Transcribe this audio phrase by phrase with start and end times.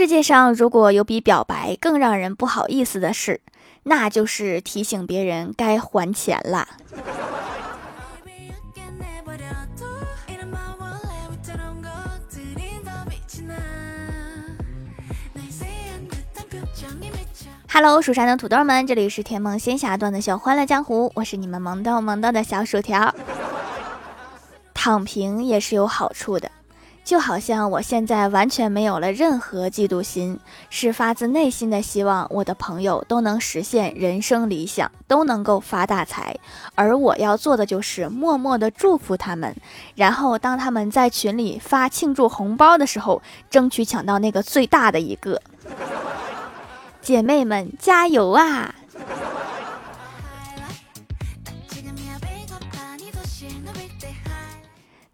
[0.00, 3.42] 世界上如果有比表白更让人不好意思的事，
[3.82, 6.66] 那就是提醒别人该还钱啦。
[17.70, 23.14] Hello，蜀山的土豆们，这里是甜梦仙侠段的小欢乐江湖，我是你们萌逗萌逗的小薯条。
[24.72, 26.50] 躺平也是有好处的，
[27.02, 30.38] 就好像我现在完全没有了任何嫉妒心，
[30.68, 36.36] 是发自内心的希望我的朋友都能实现人生理想，都能够发大财。
[36.74, 39.54] 而我要做的就是默默的祝福他们，
[39.96, 45.40] 然后当他们在群里发庆祝红包的时候，争取抢到那个最大的一个。
[47.00, 48.74] 姐妹们加油啊！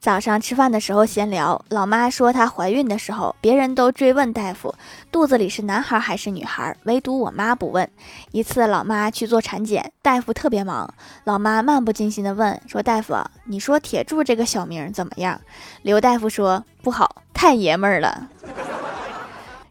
[0.06, 4.72] 早上吃饭的时候闲聊，老妈说她怀孕的时候，别人都追问大夫
[5.10, 7.90] 肚子里是男孩还是女孩，唯独我妈不问。
[8.30, 10.88] 一次老妈去做产检，大夫特别忙，
[11.24, 15.40] 老妈漫不经心的问说：“大夫，你说铁柱这个小名怎么样？”
[15.82, 18.28] 刘大夫说：“不好，太爷们儿了。”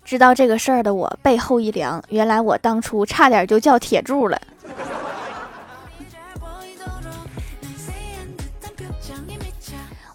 [0.03, 4.41] 知道这个事儿的我背后一凉，原来我当初差点就叫铁柱了。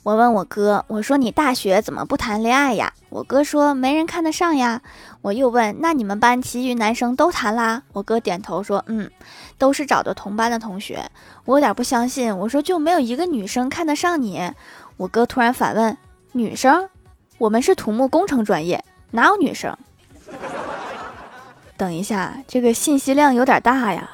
[0.03, 2.95] 我问我哥，我说你大学怎么不谈恋爱呀？
[3.11, 4.81] 我哥说没人看得上呀。
[5.21, 7.83] 我又问，那你们班其余男生都谈啦？
[7.93, 9.11] 我哥点头说，嗯，
[9.59, 11.11] 都是找的同班的同学。
[11.45, 14.51] 我有点不相信，我说就没有一个女生看得上你？
[14.97, 15.95] 我哥突然反问，
[16.33, 16.89] 女生？
[17.37, 18.83] 我们是土木工程专业。
[19.11, 19.77] 哪有女生？
[21.77, 24.09] 等一下，这个信息量有点大呀。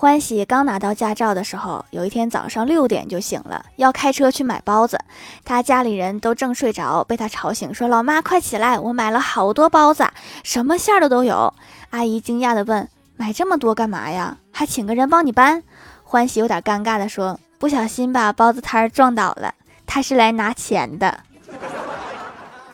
[0.00, 4.98] 欢喜刚拿到驾照的时候，有一天早上六点就醒了，要开车去买包子。
[5.44, 10.08] 他家里人都正睡着，被他吵醒，说：“老妈，快起来，我买了好多包子，
[10.42, 11.52] 什么馅的都有。”
[11.90, 12.88] 阿姨惊讶的问
[13.18, 14.38] ：“买这么多干嘛呀？
[14.50, 15.62] 还请个人帮你搬？”
[16.02, 17.38] 欢喜有点尴尬的说。
[17.58, 19.52] 不小心把包子摊儿撞倒了，
[19.84, 21.20] 他是来拿钱的。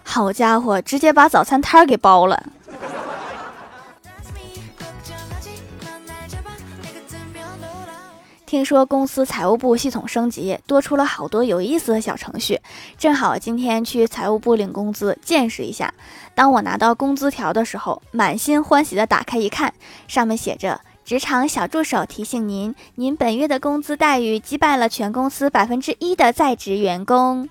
[0.04, 2.40] 好家伙，直接把早餐摊儿给包了。
[8.46, 12.60] 听说公司财务部系统升级，多出了好多有意思的小程序。
[12.96, 15.92] 正好今天去财务部领工资，见识一下。
[16.32, 19.74] 当我拿到工资条的时候，满心欢喜的打开一看，
[20.06, 20.80] 上面写着。
[21.04, 27.48] 职场小助手提醒您：您本月的工资待遇击败了全公司百分之一的在职员工。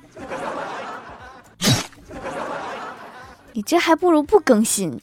[3.51, 4.99] 你这还不如不更新。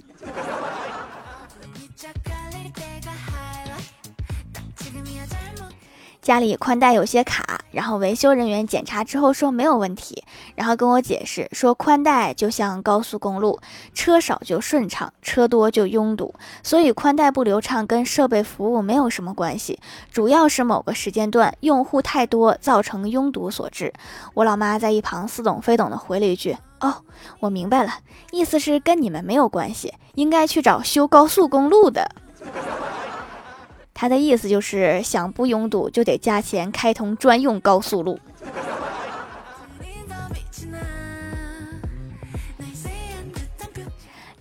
[6.22, 10.22] 家里宽带有些卡，然后维修人员检查之后说没有问题，
[10.54, 13.58] 然后跟我解释说宽带就像高速公路，
[13.92, 19.80] 车少就顺畅，车多就拥堵，所以宽带不流畅跟设备服务没有什么关系，
[20.12, 23.92] 主要是某个时间段用户太多造成拥堵所致。
[24.34, 27.02] 我老妈在一旁似懂非懂的回了一句：“哦，
[27.40, 27.94] 我明白了，
[28.30, 32.08] 意思是跟你们没有关系，应该去找修高速公路的。”
[34.02, 38.18] 他的意思就是想不拥堵，就得加钱开通专用高速路。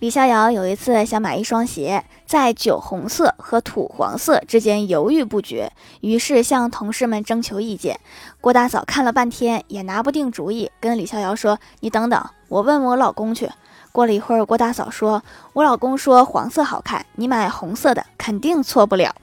[0.00, 5.70] 李逍遥有一次想买一双鞋，在酒红色和土黄色之间犹豫不决，
[6.00, 8.00] 于是向同事们征求意见。
[8.40, 13.48] 郭大嫂看了半天也拿不定主意，跟李逍遥说：“你等等，我问我老公去。”
[13.92, 15.22] 过了一会儿，郭大嫂说
[15.54, 19.14] ：“我老公说黄色好看，你买红色的肯定错不了。”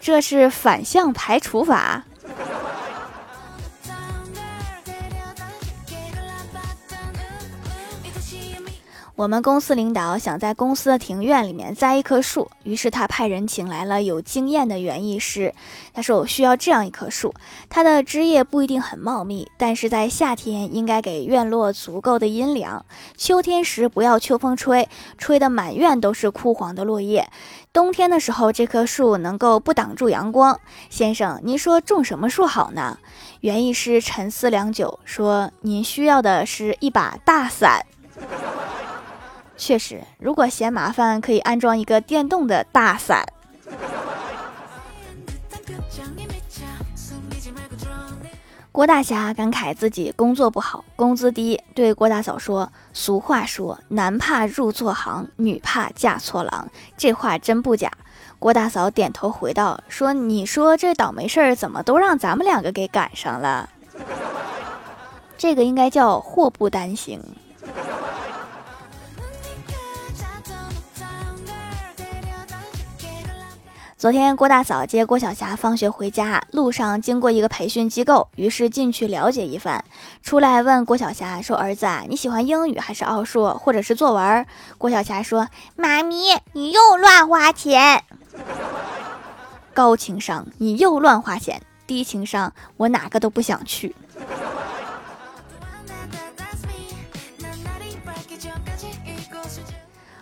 [0.00, 2.04] 这是反向排除法。
[9.14, 15.54] 我们公司领导想在公司的庭院里面栽一棵树，于是他派人请来了有经验的园艺师。
[15.92, 17.34] 他说：“我需要这样一棵树，
[17.68, 22.84] 它的枝叶不一定很茂密，但是在夏天应该给院落足够的阴凉。
[23.14, 24.88] 秋天时不要秋风吹，
[25.18, 27.28] 吹得满院都是枯黄的落叶。
[27.70, 30.58] 冬天的时候，这棵树能够不挡住阳光。
[30.88, 32.98] 先生，您说种什么树好呢？”
[33.42, 37.84] 园艺师沉思良久，说：“您需要的是一把大伞。”
[39.56, 43.24] 确实，如果嫌麻烦，可以安装一个电动的大伞。
[48.72, 56.68] 郭大侠感慨自己工作不好，工资低，对郭大嫂说：“俗话说，男怕入错行，女怕嫁错郎。
[56.96, 57.92] 这话真不假。”
[58.40, 63.68] 郭大嫂点头回道：“说你说这倒霉事儿怎么都让咱们两个给赶上了？
[65.36, 67.22] 这个应该叫祸不单行。”
[74.02, 79.84] 昨天郭大嫂接郭晓霞放学回家，路上经过一个培训机构，于是进去了解一番，
[80.24, 84.44] 出来问郭晓霞说：“儿子啊，你喜欢英语还是奥数，或者是作文？”
[84.76, 85.46] 郭晓霞说
[85.78, 88.02] ：“妈咪，你又乱花钱。”
[89.72, 93.94] 高情商，你又乱花钱；低情商，我哪个都不想去。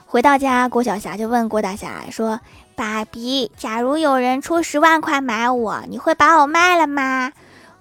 [0.04, 2.38] 回到家，郭晓霞就问郭大侠说。
[2.80, 7.30] 爸比，假如有人出十万块买我，你会把我卖了吗？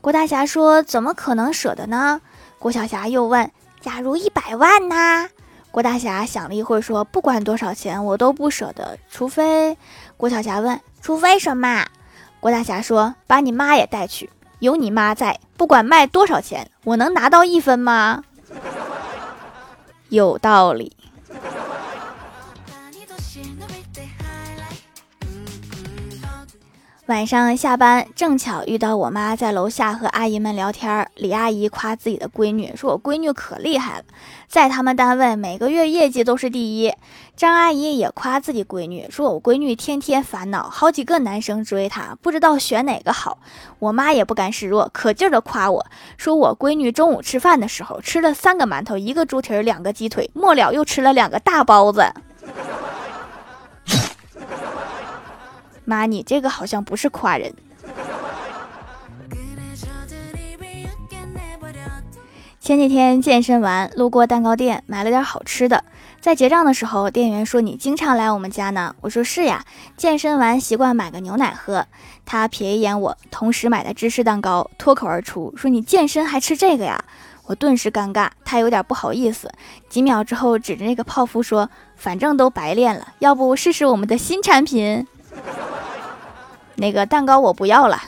[0.01, 2.19] 郭大侠说：“怎么可能舍得呢？”
[2.59, 3.49] 郭小霞又问
[3.79, 5.29] ：“假如一百万呢？”
[5.71, 9.77] 郭大侠想了一会儿说：“不管多少钱，我都不舍得，除非……”
[10.17, 11.87] 郭小霞问：“除非什么？”
[12.41, 14.29] 郭大侠说：“把你妈也带去，
[14.59, 18.25] 有你妈在，不管卖多少钱，我能拿到一分吗？”
[20.09, 20.97] 有道理。
[27.09, 31.09] 晚上下班，正巧遇到我妈在楼下和阿姨们聊天。
[31.15, 34.03] 李阿姨夸自己的闺女，说我闺女可厉害了，
[34.47, 36.93] 在他们单位每个月业绩都是第一。
[37.35, 43.39] 张阿姨也夸自己闺女，说我闺女天天烦恼，好几个男生追她，不知道选哪个好。
[43.79, 45.83] 我妈也不甘示弱，可劲儿的夸我，
[46.15, 52.03] 说我闺女中午吃饭的时候吃了三个馒头，一个猪蹄儿，两个鸡腿，末了又吃了两个大包子。
[55.89, 57.51] 妈，你这个好像不是夸人。
[62.59, 65.83] 前几天健身完，路过蛋糕店，买了点好吃的。
[66.21, 69.65] 在结账的时候，店员说：“你经常来我们家呢？”我说：“是呀，
[69.97, 71.87] 健身完习惯买个牛奶喝。”
[72.27, 77.03] 他瞥一眼我，同时买的芝士蛋糕，脱口而出说：“你健身还吃这个呀？”
[77.47, 79.49] 我顿时尴尬，他有点不好意思。
[79.89, 85.07] 几秒之后，指着那个泡芙说：“反正都白练了，要不试试我们的新产品？”
[86.79, 88.01] 那个蛋糕我不要了。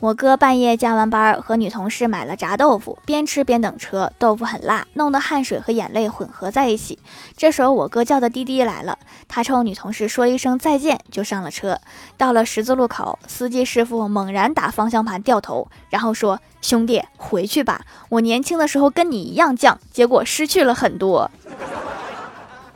[0.00, 4.12] 我哥半夜加完班，和女同事买了炸豆腐，边吃边等车。
[4.16, 7.00] 豆腐很辣，弄得汗水和眼泪混合在一起。
[7.36, 8.96] 这时候我哥叫的滴滴来了，
[9.26, 11.80] 他冲女同事说一声再见，就上了车。
[12.16, 21.28] 到了十字路口，司机师傅猛然打方向盘掉头，然后说：“兄弟，回去吧，我年轻的时候跟你一样犟，结果失去了很多。”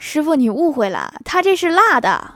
[0.04, 2.32] 师傅，你误会了，他这是辣的。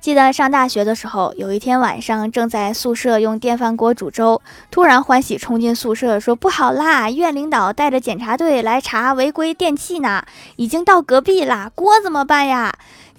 [0.00, 4.40] 记得上大学的时候，有一天晚上正在宿舍用电饭锅煮粥，
[4.70, 10.24] 突然欢喜冲进宿舍说：“不好啦，院领导带着检查队来查违规电器呢，
[10.54, 12.72] 已经到隔壁啦，锅怎么办呀？”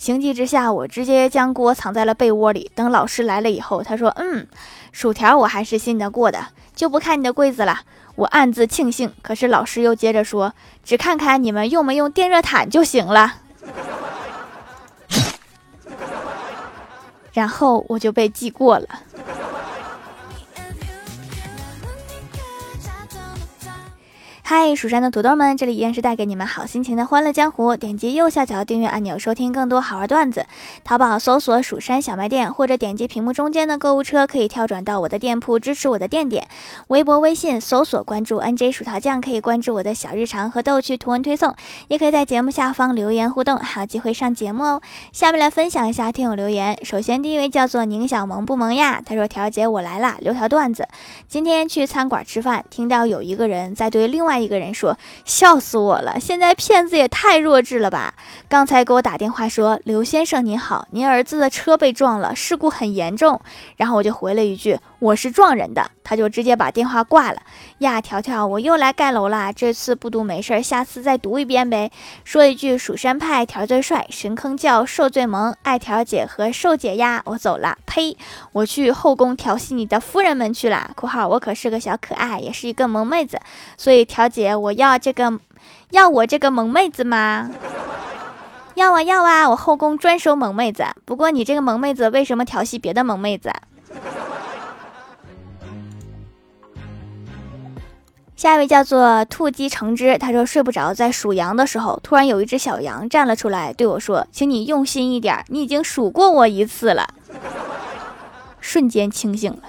[0.03, 2.69] 情急之下，我直接将锅藏在了被窝里。
[2.75, 4.45] 等老师来了以后，他说：“嗯，
[4.91, 7.79] 薯条我还是信得过的，就不看你的柜子了。”
[8.15, 10.53] 我暗自庆幸，可是老师又接着说
[10.83, 13.35] ：“只看看你们用没用电热毯就行了。
[17.31, 18.88] ”然后我就被记过了。
[24.45, 27.77] 嗨，蜀山的土豆们，这里依然是带给你们好心情的欢乐江湖。
[27.77, 30.45] 点击右下角订阅按钮，收听更多好玩段子。
[30.83, 36.45] 淘宝搜索“蜀山小卖店”，或者点击屏幕中间的购物车，可以跳转到我的店铺，支持我的店点。
[36.88, 41.55] 微博、微信搜索关注 “nj 薯条酱”，可以关注我的小日常和逗趣图文推送，
[41.88, 44.81] 也可以在节目下方留言互动，还有机会上节目哦。
[45.13, 46.77] 下面来分享一下听友留言。
[46.83, 49.01] 首先，第一位叫做宁小萌不萌呀？
[49.05, 50.89] 他说：“条姐，我来啦，留条段子。
[51.29, 56.19] 今天去餐馆吃饭，听到有一个人在对另外。”一个人说：“笑死我了！
[56.19, 58.13] 现在骗子也太弱智了吧！
[58.47, 63.41] 刚才给我打电话说，刘先生您好，您儿子的车被撞了，事故很严重。
[63.77, 67.41] 然后我就回了一句。”我是撞人的，他就直接把电话挂了。
[67.79, 71.91] 呀，条条，我又来盖楼了，这次不读没事，下次再读一遍呗。
[72.24, 77.77] 说一句蜀山派条最帅，神坑教受最萌，爱条姐和受姐呀，我走了。
[77.86, 78.15] 呸，
[78.53, 80.91] 我去后宫调戏你的夫人们去了。
[80.95, 83.38] 括号我可是个小可爱，也是一个萌妹子，
[83.75, 85.38] 所以条姐我要这个，
[85.89, 87.51] 要我这个萌妹子吗？
[88.75, 90.86] 要啊要啊，我后宫专收萌妹子。
[91.03, 93.51] 不过你这个萌妹子为什么调戏别的萌妹子？
[98.43, 107.07] 下一位叫做兔鸡橙汁，他说睡不着，在数羊的时候，突然有一只小羊站了出来，对我说：“请你用心一点，你已经数过我一次了。”
[108.59, 109.59] 瞬间清醒了。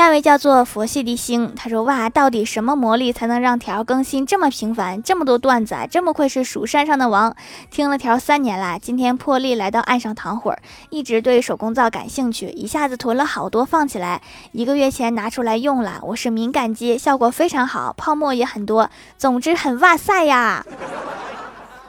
[0.00, 5.86] 下一位叫做佛系的星，他说：“哇，到底什么魔力才能让条更新这么频繁，这么多段子啊？
[5.86, 7.36] 这么愧是蜀山上的王。
[7.70, 18.88] 听了条三年啦，今天破例来到岸上躺会儿，一直对手工皂感兴趣，一下子囤了好多放起来，一个月前拿出来用了，我是敏感肌，效果非常好，泡沫也很多，
[19.18, 20.64] 总之很哇塞呀！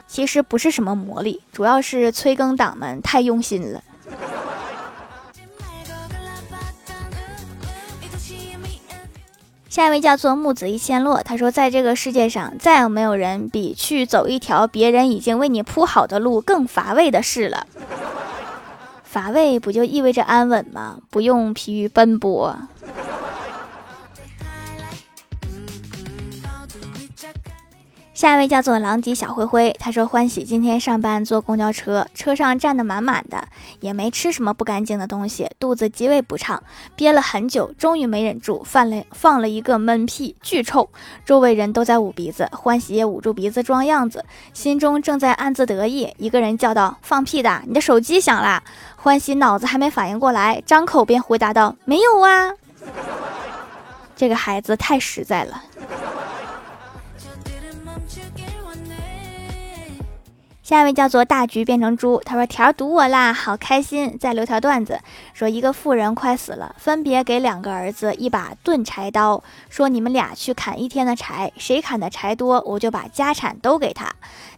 [0.06, 3.80] 其实不是什么魔力，主要是催更党们太用心了。”
[9.72, 17.66] 下一位叫做木子一千落，他说：“在这个世界上，再也没有人比去走一条别人已经为你铺好的路更乏味的事了。
[19.02, 20.98] 乏味不就意味着安稳吗？
[21.08, 22.54] 不用疲于奔波。”
[28.12, 33.48] 下一位叫做狼藉小灰灰，他说：“欢喜今天上班坐公交车，车上站得满满的，
[33.82, 36.62] 也没吃什么不干净的东西，肚子极为不畅，
[36.96, 40.88] 憋了很久，终于没忍住，放了放了一个闷屁，巨臭，
[41.26, 44.24] 周围人都在捂鼻子，欢喜也捂住鼻子装样子，
[44.54, 46.14] 心中正在暗自得意。
[46.16, 48.62] 一个人叫道：‘放屁的，你的手机响了。’
[48.96, 52.54] 欢喜脑子还没反应过来，张口便回答道：‘没有啊。’
[54.14, 55.64] 这个孩子太实在了。”
[60.62, 64.16] 下一位叫做大橘变成猪，他说条堵我啦，好开心。
[64.16, 65.00] 再留条段子，
[65.34, 74.12] 说一个妇人快死了，分别给两个儿子一把钝柴刀，说你们俩去砍一天的柴，谁砍的柴多，我就把家产都给他。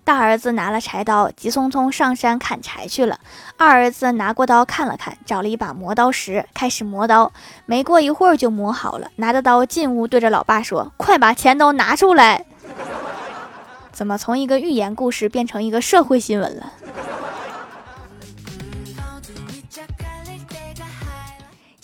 [0.05, 3.19] 大儿子拿了柴刀，急匆匆上山砍柴去了。
[3.57, 7.33] 二儿子拿过刀看了看，找了一把磨刀石，开始磨刀。
[7.65, 12.45] 没过一会儿就磨好了，拿着刀进屋，对着老爸说：“快把钱都拿出来。”
[13.95, 16.73] 怎么从一个寓言故事变成一个社会新闻了？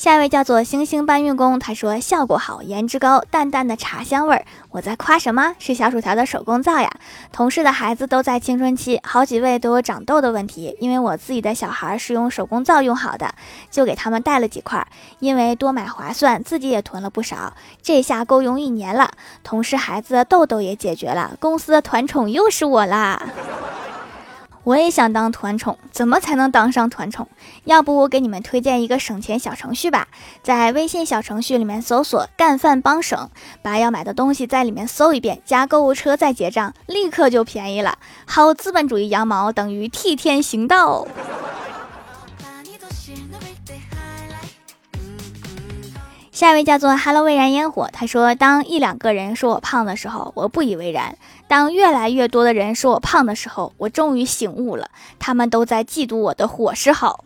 [0.01, 4.47] 下一位叫做星星搬运工，他说效果好，颜值高，淡淡的茶香味儿。
[4.71, 5.55] 我在夸什么？
[5.59, 6.91] 是小薯条的手工皂呀。
[7.33, 10.75] 同事的孩子都在青春期，好几位都有长痘的问题。
[10.81, 13.35] 因为我自己的小孩是用手工皂用好的，
[13.71, 14.89] 就给他们带了几块。
[15.19, 17.53] 因为多买划算，自己也囤了不少，
[17.83, 19.11] 这下够用一年了。
[19.45, 23.23] 同事孩子的痘痘也解决了，公司的团宠又是我啦。
[24.71, 27.27] 我也想当团宠，怎么才能当上团宠？
[27.65, 30.07] 要不我给你们推荐一个省钱小程序吧，
[30.45, 33.31] 在微信小程序里面搜索“干饭帮省”，
[33.63, 37.99] 把要买的东西在里面搜一遍，加购物车再结账，立刻就便宜了。
[38.27, 41.05] 好资本主义羊毛等于替天行道。
[46.31, 51.17] 下一位叫做 Hello 蔚然烟火，他说：“当一两个人说我胖的时候，我不以为然；
[51.51, 54.89] 当越来越多的人说我胖的时候，我终于醒悟了，
[55.19, 57.25] 他们都在嫉妒我的伙食好。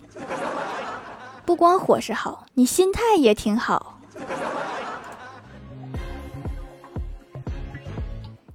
[1.45, 3.99] 不光伙食好，你心态也挺好。”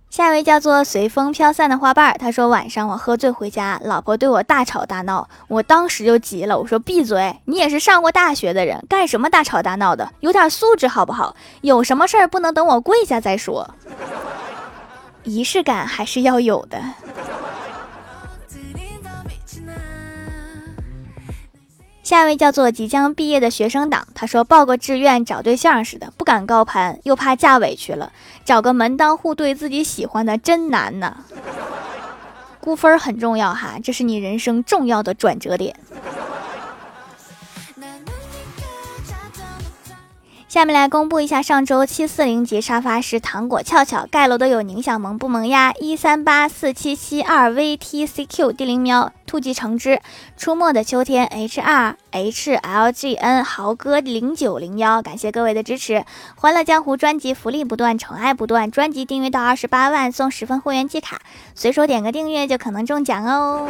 [0.09, 10.11] 下一位叫做随风飘散的花瓣，他说晚上我喝醉回家，老婆对我大吵大闹，我当时就急了，我说闭嘴，你也是上过大学的人，干什么大吵大闹的？
[10.21, 11.35] 有点素质好不好？
[11.61, 13.69] 有什么事儿不能等我跪下再说？
[15.23, 16.81] 仪式感还是要有的。
[22.01, 28.11] 下一位叫做即将毕业的学生党，他说报个志愿找对象似的，不敢高攀，又怕嫁委屈了，
[28.43, 31.17] 找个门当户对自己喜欢的真难呐。
[32.59, 35.75] 估分很重要哈，这是你人生重要的转折点。
[40.49, 50.01] 下面来公布一下上周七四零级沙发是糖果翘翘盖楼的有宁小萌不萌呀一三八四七七二 vtcq 地灵喵兔记橙汁
[50.37, 56.03] 出没的秋天 hr hlgn 豪哥零九零幺感谢各位的支持，
[56.35, 61.19] 欢乐江湖专辑福利不断，宠爱不断，专辑订阅到二十八万送十份会员季卡，
[61.53, 63.69] 随手点个订阅就可能中奖哦。